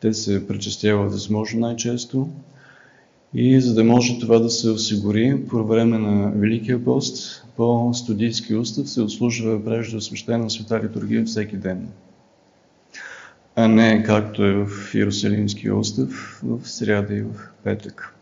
Те 0.00 0.12
се 0.12 0.48
причастяват 0.48 1.12
възможно 1.12 1.60
най-често. 1.60 2.28
И 3.34 3.60
за 3.60 3.74
да 3.74 3.84
може 3.84 4.18
това 4.18 4.38
да 4.38 4.50
се 4.50 4.70
осигури 4.70 5.44
по 5.48 5.64
време 5.64 5.98
на 5.98 6.30
Великия 6.30 6.84
пост, 6.84 7.46
по 7.56 7.90
студийски 7.94 8.54
устав 8.54 8.90
се 8.90 9.00
отслужва 9.00 9.64
прежде 9.64 9.96
освещена 9.96 10.50
света 10.50 10.80
литургия 10.84 11.24
всеки 11.24 11.56
ден 11.56 11.88
а 13.56 13.68
не 13.68 14.02
както 14.02 14.44
е 14.44 14.52
в 14.66 14.94
Иерусалимския 14.94 15.76
остров 15.76 16.40
в 16.44 16.68
сряда 16.68 17.14
и 17.14 17.22
в 17.22 17.34
петък. 17.64 18.14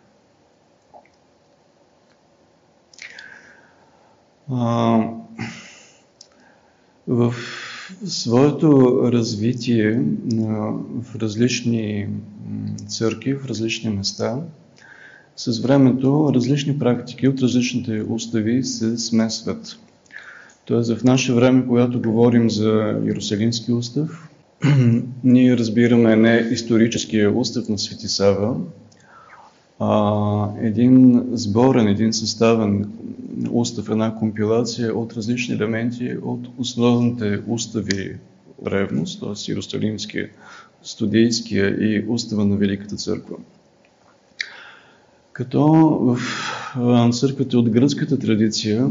В 7.07 7.35
своето 8.05 9.01
развитие 9.13 10.03
в 11.03 11.17
различни 11.17 12.09
църкви, 12.89 13.35
в 13.35 13.47
различни 13.47 13.91
места, 13.91 14.43
с 15.41 15.59
времето 15.59 16.33
различни 16.35 16.79
практики 16.79 17.29
от 17.29 17.41
различните 17.41 18.05
устави 18.09 18.65
се 18.65 18.99
смесват. 18.99 19.79
Тоест 20.65 20.97
в 20.97 21.05
наше 21.05 21.35
време, 21.35 21.67
когато 21.67 22.03
говорим 22.03 22.51
за 22.51 23.01
Иерусалимски 23.07 23.73
устав, 23.73 24.29
ние 25.25 25.57
разбираме 25.57 26.17
не 26.17 26.49
историческия 26.51 27.39
устав 27.39 27.69
на 27.69 27.79
Свети 27.79 28.09
Сава, 28.09 28.57
а 29.79 30.49
един 30.61 31.25
сборен, 31.33 31.89
един 31.89 32.13
съставен 32.13 32.93
устав, 33.51 33.89
една 33.91 34.15
компилация 34.15 34.99
от 34.99 35.13
различни 35.13 35.55
елементи 35.55 36.17
от 36.23 36.49
основните 36.59 37.41
устави 37.49 38.17
ревност, 38.67 39.21
т.е. 39.21 39.51
Иерусалимския, 39.51 40.29
Студийския 40.83 41.69
и 41.69 42.05
устава 42.09 42.45
на 42.45 42.57
Великата 42.57 42.97
църква. 42.97 43.37
Като 45.33 45.63
в 46.75 47.11
църквата 47.13 47.59
от 47.59 47.71
гръцката 47.71 48.19
традиция 48.19 48.91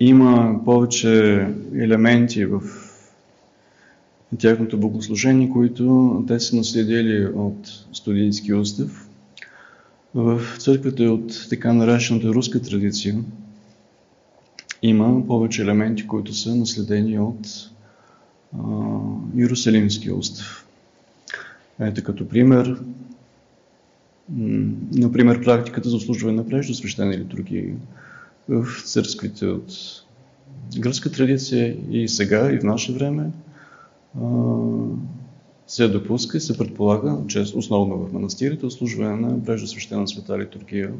има 0.00 0.60
повече 0.64 1.46
елементи 1.74 2.44
в 2.44 2.62
тяхното 4.38 4.78
богослужение, 4.78 5.50
които 5.50 6.24
те 6.28 6.40
са 6.40 6.56
наследили 6.56 7.26
от 7.26 7.86
студийски 7.92 8.54
устав. 8.54 9.08
В 10.14 10.40
църквата 10.58 11.02
от 11.02 11.46
така 11.50 11.72
наречената 11.72 12.28
руска 12.28 12.62
традиция 12.62 13.16
има 14.82 15.26
повече 15.26 15.62
елементи, 15.62 16.06
които 16.06 16.34
са 16.34 16.54
наследени 16.54 17.18
от 17.18 17.70
а, 18.58 18.60
Иерусалимския 19.36 20.14
устав. 20.14 20.66
Ето 21.80 22.02
като 22.02 22.28
пример, 22.28 22.80
например, 24.92 25.44
практиката 25.44 25.88
за 25.88 25.96
обслужване 25.96 26.36
на 26.36 26.48
прежда 26.48 26.74
свещени 26.74 27.18
литургии 27.18 27.72
в 28.48 28.66
църквите 28.84 29.46
от 29.46 29.72
гръцка 30.78 31.12
традиция 31.12 31.76
и 31.90 32.08
сега, 32.08 32.52
и 32.52 32.58
в 32.58 32.64
наше 32.64 32.92
време– 32.92 33.30
се 35.68 35.88
допуска 35.88 36.36
и 36.36 36.40
се 36.40 36.58
предполага, 36.58 37.18
че 37.28 37.44
основно 37.54 37.98
в 37.98 38.12
манастирите, 38.12 38.66
ослужване 38.66 39.16
на 39.16 39.44
преждосвещена 39.44 40.08
света 40.08 40.38
литургия 40.38 40.92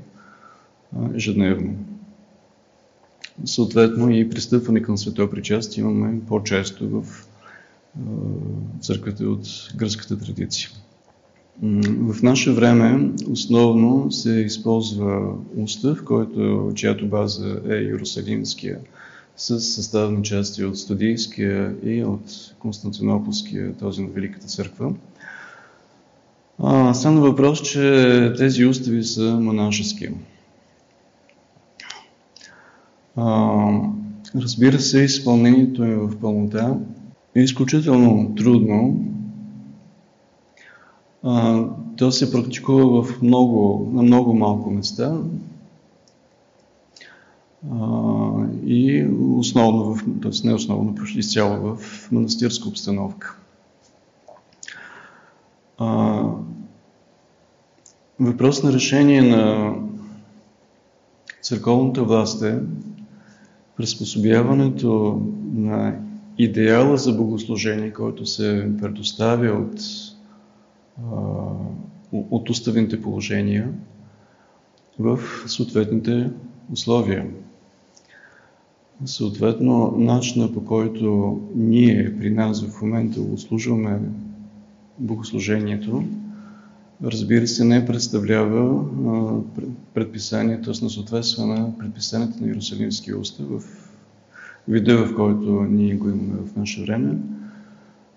ежедневно. 1.15 1.77
Съответно 3.45 4.11
и 4.11 4.31
пристъпване 4.31 4.83
към 4.83 4.99
свето 4.99 5.31
причастие 5.31 5.81
имаме 5.81 6.21
по-често 6.29 6.89
в 6.89 7.27
църквата 8.81 9.25
от 9.25 9.47
гръцката 9.77 10.19
традиция. 10.19 10.71
В 11.63 12.23
наше 12.23 12.53
време 12.53 13.11
основно 13.31 14.13
се 14.13 14.31
използва 14.31 15.35
устав, 15.57 16.05
който, 16.05 16.73
чиято 16.75 17.07
база 17.07 17.61
е 17.71 17.75
Иерусалимския 17.75 18.79
с 19.37 19.61
съставни 19.61 20.23
части 20.23 20.65
от 20.65 20.79
Студийския 20.79 21.75
и 21.85 22.05
от 22.05 22.55
Константинополския, 22.59 23.75
този 23.75 24.03
на 24.03 24.09
Великата 24.09 24.47
църква. 24.47 24.93
А, 26.63 26.95
само 26.95 27.21
въпрос, 27.21 27.63
че 27.63 28.33
тези 28.39 28.65
устави 28.65 29.05
са 29.05 29.41
монашески. 29.41 30.09
А, 33.17 33.57
разбира 34.35 34.81
се, 34.81 35.01
изпълнението 35.01 35.85
е 35.85 35.95
в 35.95 36.21
пълнота 36.21 36.77
е 37.35 37.41
изключително 37.41 38.35
трудно. 38.35 39.08
А, 41.23 41.65
то 41.97 42.13
се 42.13 42.33
практикува 42.33 43.03
в 43.03 43.23
много, 43.23 43.91
на 43.93 44.03
много 44.03 44.35
малко 44.35 44.71
места, 44.71 45.19
и 48.67 49.07
основно, 49.37 49.95
в, 49.95 50.05
т.е. 50.23 50.47
не 50.47 50.55
основно, 50.55 50.95
почти 50.95 51.19
изцяло 51.19 51.77
в 51.77 52.09
манастирска 52.13 52.69
обстановка. 52.69 53.37
Въпрос 58.21 58.63
на 58.63 58.73
решение 58.73 59.23
на 59.23 59.75
църковната 61.43 62.05
власт 62.05 62.43
е 62.43 62.59
приспособяването 63.77 65.23
на 65.55 65.95
идеала 66.39 66.97
за 66.97 67.13
богослужение, 67.13 67.93
който 67.93 68.27
се 68.27 68.71
предоставя 68.81 69.53
от, 69.53 69.81
от 72.13 72.51
уставните 72.51 73.03
положения 73.03 73.73
в 74.99 75.19
съответните 75.47 76.31
условия. 76.73 77.27
Съответно, 79.05 79.95
начина 79.99 80.53
по 80.53 80.65
който 80.65 81.41
ние 81.55 82.17
при 82.19 82.31
нас 82.31 82.67
в 82.67 82.83
момента 82.83 83.21
отслужваме 83.21 84.01
богослужението, 84.99 86.05
разбира 87.03 87.47
се, 87.47 87.65
не 87.65 87.87
представлява 87.87 88.85
предписанието, 89.95 90.73
на 90.83 90.91
съответства 90.91 91.47
на 91.47 91.79
предписанието 91.79 92.41
на 92.41 92.47
Иерусалимския 92.49 93.19
устав 93.19 93.47
в 93.49 93.63
вида, 94.69 94.97
в 94.97 95.15
който 95.15 95.63
ние 95.63 95.95
го 95.95 96.09
имаме 96.09 96.39
в 96.47 96.57
наше 96.57 96.83
време, 96.83 97.17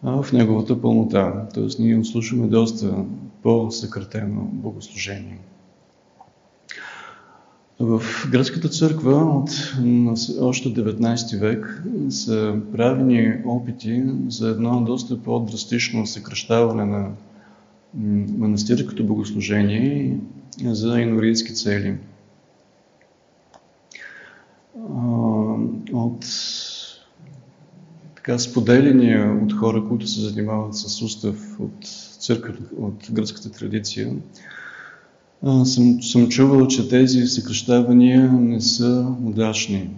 в 0.04 0.26
неговата 0.34 0.82
пълнота. 0.82 1.48
Т.е. 1.54 1.82
ние 1.84 1.98
отслушваме 1.98 2.48
доста 2.48 3.06
по-съкратено 3.44 4.42
богослужение. 4.42 5.40
В 7.80 8.02
гръцката 8.32 8.70
църква 8.70 9.16
от 9.16 9.50
още 10.42 10.70
19 10.74 11.40
век 11.40 11.84
са 12.10 12.56
правени 12.72 13.34
опити 13.46 14.04
за 14.28 14.50
едно 14.50 14.82
доста 14.82 15.24
по-драстично 15.24 16.06
съкръщаване 16.08 16.86
на 16.86 17.12
манастирското 18.38 19.06
богослужение 19.06 20.18
за 20.64 21.00
инорийски 21.00 21.54
цели. 21.54 21.98
От 25.94 26.26
така 28.26 28.40
споделения 28.40 29.40
от 29.44 29.54
хора, 29.54 29.84
които 29.90 30.08
се 30.08 30.22
занимават 30.22 30.76
с 30.76 31.02
устав 31.02 31.60
от 31.60 31.86
църква, 32.20 32.54
от 32.78 33.08
гръцката 33.12 33.52
традиция, 33.52 34.14
съм, 35.66 36.02
съм 36.02 36.30
чувал, 36.30 36.68
че 36.68 36.90
тези 36.90 37.28
съкръщавания 37.28 38.32
не 38.32 38.62
са 38.62 39.16
удачни. 39.26 39.90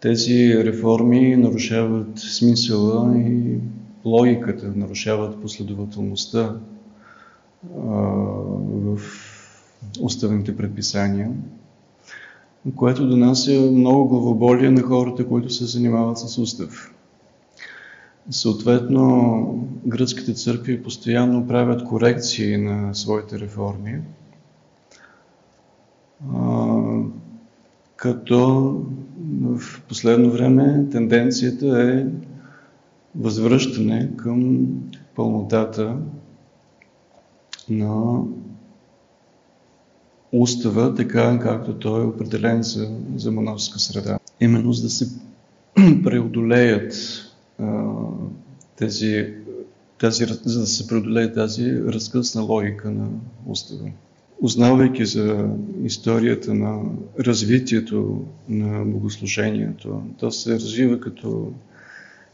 Тези 0.00 0.64
реформи 0.64 1.36
нарушават 1.36 2.18
смисъла 2.18 3.18
и 3.18 3.58
логиката, 4.04 4.72
нарушават 4.76 5.42
последователността 5.42 6.56
в 7.74 8.98
уставните 10.00 10.56
предписания, 10.56 11.30
което 12.76 13.08
донася 13.08 13.70
много 13.72 14.08
главоболие 14.08 14.70
на 14.70 14.82
хората, 14.82 15.28
които 15.28 15.50
се 15.50 15.64
занимават 15.64 16.18
с 16.18 16.38
устав. 16.38 16.94
Съответно, 18.30 19.68
гръцките 19.86 20.34
църкви 20.34 20.82
постоянно 20.82 21.46
правят 21.46 21.84
корекции 21.84 22.56
на 22.56 22.94
своите 22.94 23.38
реформи, 23.38 24.00
като 27.96 28.74
в 29.42 29.82
последно 29.88 30.30
време 30.30 30.86
тенденцията 30.90 31.82
е 31.82 32.06
възвръщане 33.16 34.10
към 34.16 34.66
пълнотата 35.14 35.96
на 37.70 38.22
устава, 40.32 40.94
така 40.94 41.38
както 41.38 41.74
той 41.74 42.00
е 42.00 42.06
определен 42.06 42.62
за, 42.62 42.88
за 43.16 43.32
монашеска 43.32 43.78
среда. 43.78 44.18
Именно 44.40 44.72
за 44.72 44.82
да 44.82 44.90
се 44.90 45.08
преодолеят 46.04 46.94
тези, 48.76 49.34
тази, 50.00 50.24
за 50.44 50.60
да 50.60 50.66
се 50.66 50.86
преодолее 50.86 51.32
тази 51.32 51.82
разкъсна 51.82 52.42
логика 52.42 52.90
на 52.90 53.08
устава. 53.46 53.90
Узнавайки 54.40 55.06
за 55.06 55.48
историята 55.84 56.54
на 56.54 56.80
развитието 57.20 58.24
на 58.48 58.84
богослужението, 58.84 60.02
то 60.18 60.30
се 60.30 60.54
развива 60.54 61.00
като 61.00 61.52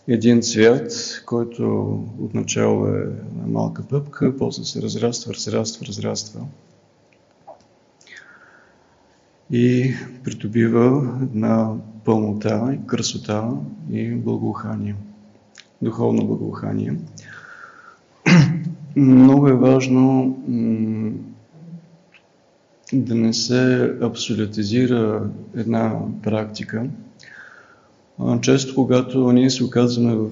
един 0.08 0.42
цвят, 0.42 1.22
който 1.26 1.64
отначало 2.20 2.86
е 2.86 3.04
на 3.40 3.46
малка 3.46 3.82
пъпка, 3.88 4.36
после 4.38 4.64
се 4.64 4.82
разраства, 4.82 5.34
разраства, 5.34 5.86
разраства 5.86 6.40
и 9.50 9.94
придобива 10.24 11.18
една 11.22 11.74
пълнота, 12.04 12.78
красота 12.86 13.50
и 13.90 14.10
благоухание, 14.10 14.94
духовно 15.82 16.26
благоухание. 16.26 16.96
Много 18.96 19.48
е 19.48 19.52
важно 19.52 20.36
да 22.92 23.14
не 23.14 23.32
се 23.32 23.92
абсолютизира 24.02 25.30
една 25.54 26.00
практика, 26.22 26.86
често, 28.40 28.74
когато 28.74 29.32
ние 29.32 29.50
се 29.50 29.64
оказваме 29.64 30.14
в 30.14 30.30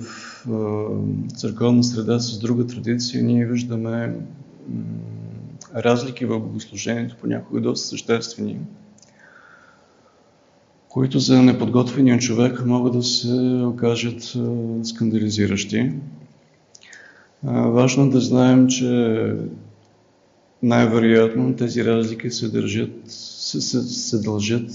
църковна 1.36 1.84
среда 1.84 2.18
с 2.18 2.38
друга 2.38 2.66
традиция, 2.66 3.22
ние 3.22 3.46
виждаме 3.46 4.16
разлики 5.74 6.24
в 6.24 6.40
богослужението, 6.40 7.16
понякога 7.20 7.60
доста 7.60 7.88
съществени, 7.88 8.58
които 10.92 11.18
за 11.18 11.42
неподготвения 11.42 12.18
човек 12.18 12.66
могат 12.66 12.92
да 12.92 13.02
се 13.02 13.62
окажат 13.64 14.34
скандализиращи. 14.84 15.92
Важно 17.44 18.04
е 18.04 18.08
да 18.08 18.20
знаем, 18.20 18.66
че 18.68 19.32
най-вероятно 20.62 21.56
тези 21.56 21.84
разлики 21.84 22.30
се, 22.30 22.48
държат, 22.48 22.92
се, 23.06 23.60
се, 23.82 24.18
дължат 24.18 24.70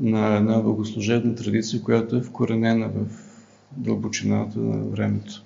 на 0.00 0.36
една 0.36 0.58
богослужебна 0.58 1.34
традиция, 1.34 1.82
която 1.82 2.16
е 2.16 2.22
вкоренена 2.22 2.88
в 2.88 3.06
дълбочината 3.76 4.58
на 4.58 4.84
времето. 4.84 5.44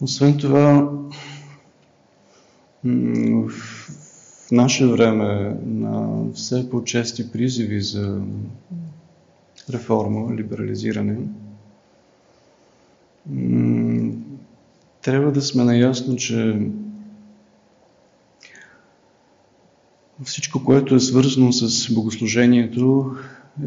Освен 0.00 0.38
това, 0.38 0.90
в 2.84 3.52
наше 4.52 4.86
време 4.86 5.56
на 5.66 6.24
все 6.34 6.70
по-чести 6.70 7.32
призиви 7.32 7.80
за 7.80 8.20
реформа, 9.70 10.34
либерализиране, 10.34 11.16
трябва 15.02 15.32
да 15.32 15.42
сме 15.42 15.64
наясно, 15.64 16.16
че 16.16 16.56
Всичко, 20.24 20.64
което 20.64 20.94
е 20.94 21.00
свързано 21.00 21.52
с 21.52 21.94
богослужението, 21.94 23.16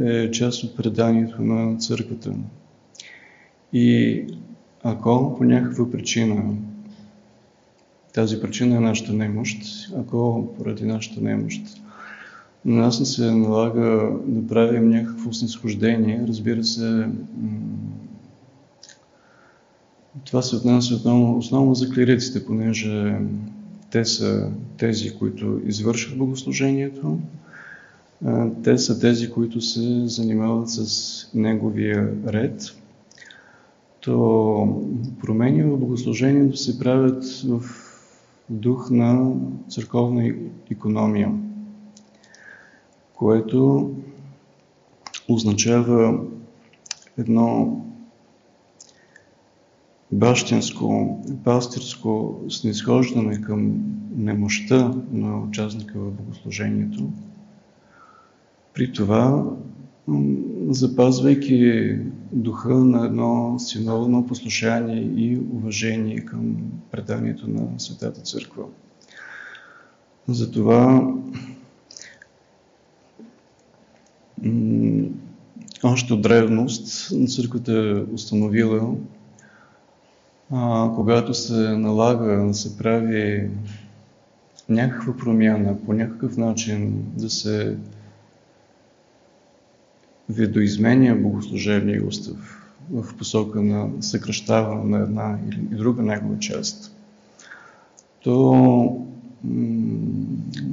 е 0.02 0.32
част 0.32 0.64
от 0.64 0.78
преданието 0.78 1.42
на 1.42 1.78
църквата. 1.78 2.34
И 3.74 4.22
ако 4.84 5.36
по 5.38 5.44
някаква 5.44 5.92
причина, 5.92 6.56
тази 8.16 8.42
причина 8.42 8.76
е 8.76 8.80
нашата 8.80 9.14
немощ, 9.14 9.62
ако 9.98 10.50
поради 10.58 10.86
нашата 10.86 11.22
немощ 11.22 11.62
на 12.66 12.82
нас 12.82 13.00
не 13.00 13.06
се 13.06 13.32
налага 13.32 14.12
да 14.26 14.48
правим 14.48 14.90
някакво 14.90 15.34
снисхождение, 15.34 16.26
разбира 16.28 16.64
се, 16.64 17.08
това 20.24 20.42
се 20.42 20.56
отнася 20.56 20.96
основно, 20.96 21.38
основно 21.38 21.76
за 21.76 21.90
клириците, 21.90 22.46
понеже 22.46 23.20
те 23.92 24.06
са 24.06 24.52
тези, 24.78 25.16
които 25.18 25.62
извършват 25.66 26.18
богослужението. 26.18 27.20
Те 28.64 28.78
са 28.78 29.00
тези, 29.00 29.30
които 29.30 29.62
се 29.62 30.08
занимават 30.08 30.70
с 30.70 31.30
неговия 31.34 32.14
ред. 32.28 32.76
То 34.00 34.84
промени 35.22 35.64
в 35.64 35.78
богослужението 35.78 36.58
се 36.58 36.80
правят 36.80 37.24
в 37.48 37.85
дух 38.50 38.90
на 38.92 39.36
църковна 39.70 40.34
економия, 40.72 41.32
което 43.14 43.92
означава 45.30 46.20
едно 47.18 47.82
бащинско, 50.12 51.20
пастирско 51.44 52.42
снисхождане 52.50 53.42
към 53.42 53.74
немощта 54.16 54.94
на 55.12 55.40
участника 55.40 56.00
в 56.00 56.12
богослужението. 56.12 57.10
При 58.74 58.94
това, 58.94 59.44
запазвайки 60.70 61.96
духа 62.32 62.74
на 62.74 63.06
едно 63.06 63.60
синовно 63.60 64.28
послушание 64.28 65.02
и 65.16 65.38
уважение 65.38 66.26
към 66.26 66.56
преданието 66.92 67.50
на 67.50 67.80
Светата 67.80 68.22
Църква. 68.22 68.64
Затова 70.28 71.14
още 75.84 76.14
от 76.14 76.22
древност 76.22 77.12
църквата 77.28 77.74
е 77.74 78.14
установила 78.14 78.96
а, 80.52 80.92
когато 80.96 81.34
се 81.34 81.78
налага 81.78 82.46
да 82.48 82.54
се 82.54 82.78
прави 82.78 83.50
някаква 84.70 85.18
промяна, 85.18 85.78
по 85.86 85.94
някакъв 85.94 86.38
начин 86.38 87.04
да 87.18 87.30
се 87.30 87.78
видоизменя 90.30 91.16
богослужебния 91.16 92.08
устав 92.08 92.62
в 92.92 93.16
посока 93.18 93.62
на 93.62 93.90
съкръщаване 94.02 94.98
на 94.98 95.04
една 95.04 95.40
или 95.52 95.78
друга 95.78 96.02
негова 96.02 96.40
част, 96.40 96.92
то 98.24 99.06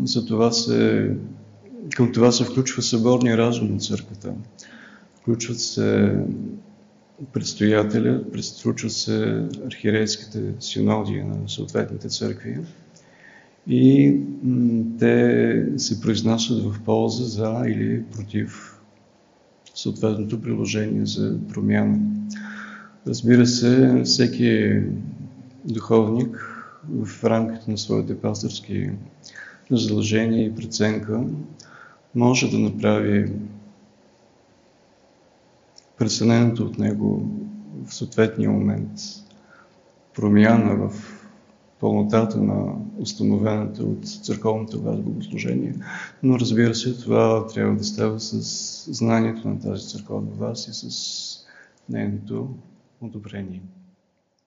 за 0.04 0.26
това 0.26 0.52
се, 0.52 1.10
към 1.96 2.12
това 2.12 2.32
се 2.32 2.44
включва 2.44 2.82
съборния 2.82 3.38
разум 3.38 3.72
на 3.72 3.78
църквата. 3.78 4.34
Включват 5.20 5.58
се 5.58 6.14
предстоятеля, 7.32 8.20
включват 8.58 8.92
се 8.92 9.46
архиерейските 9.66 10.42
синоди 10.60 11.22
на 11.22 11.48
съответните 11.48 12.08
църкви 12.08 12.58
и 13.66 14.16
те 14.98 15.66
се 15.76 16.00
произнасят 16.00 16.62
в 16.62 16.80
полза 16.84 17.24
за 17.24 17.62
или 17.66 18.02
против 18.02 18.81
съответното 19.74 20.40
приложение 20.40 21.06
за 21.06 21.38
промяна. 21.48 21.98
Разбира 23.06 23.46
се, 23.46 24.02
всеки 24.04 24.80
духовник 25.64 26.48
в 26.88 27.24
рамките 27.24 27.70
на 27.70 27.78
своите 27.78 28.20
пастърски 28.20 28.90
задължения 29.70 30.46
и 30.46 30.54
преценка 30.54 31.24
може 32.14 32.50
да 32.50 32.58
направи 32.58 33.32
прецененото 35.98 36.64
от 36.64 36.78
него 36.78 37.28
в 37.86 37.94
съответния 37.94 38.50
момент 38.50 38.90
промяна 40.14 40.76
в 40.76 41.11
пълнотата 41.82 42.40
на 42.40 42.74
установената 42.98 43.82
от 43.82 44.06
църковната 44.06 44.78
власт 44.78 45.02
богослужение. 45.02 45.74
Но 46.22 46.38
разбира 46.38 46.74
се, 46.74 46.98
това 46.98 47.46
трябва 47.46 47.76
да 47.76 47.84
става 47.84 48.20
с 48.20 48.92
знанието 48.92 49.48
на 49.48 49.60
тази 49.60 49.88
църковна 49.88 50.30
власт 50.30 50.68
и 50.68 50.72
с 50.72 51.46
нейното 51.88 52.48
одобрение. 53.00 53.62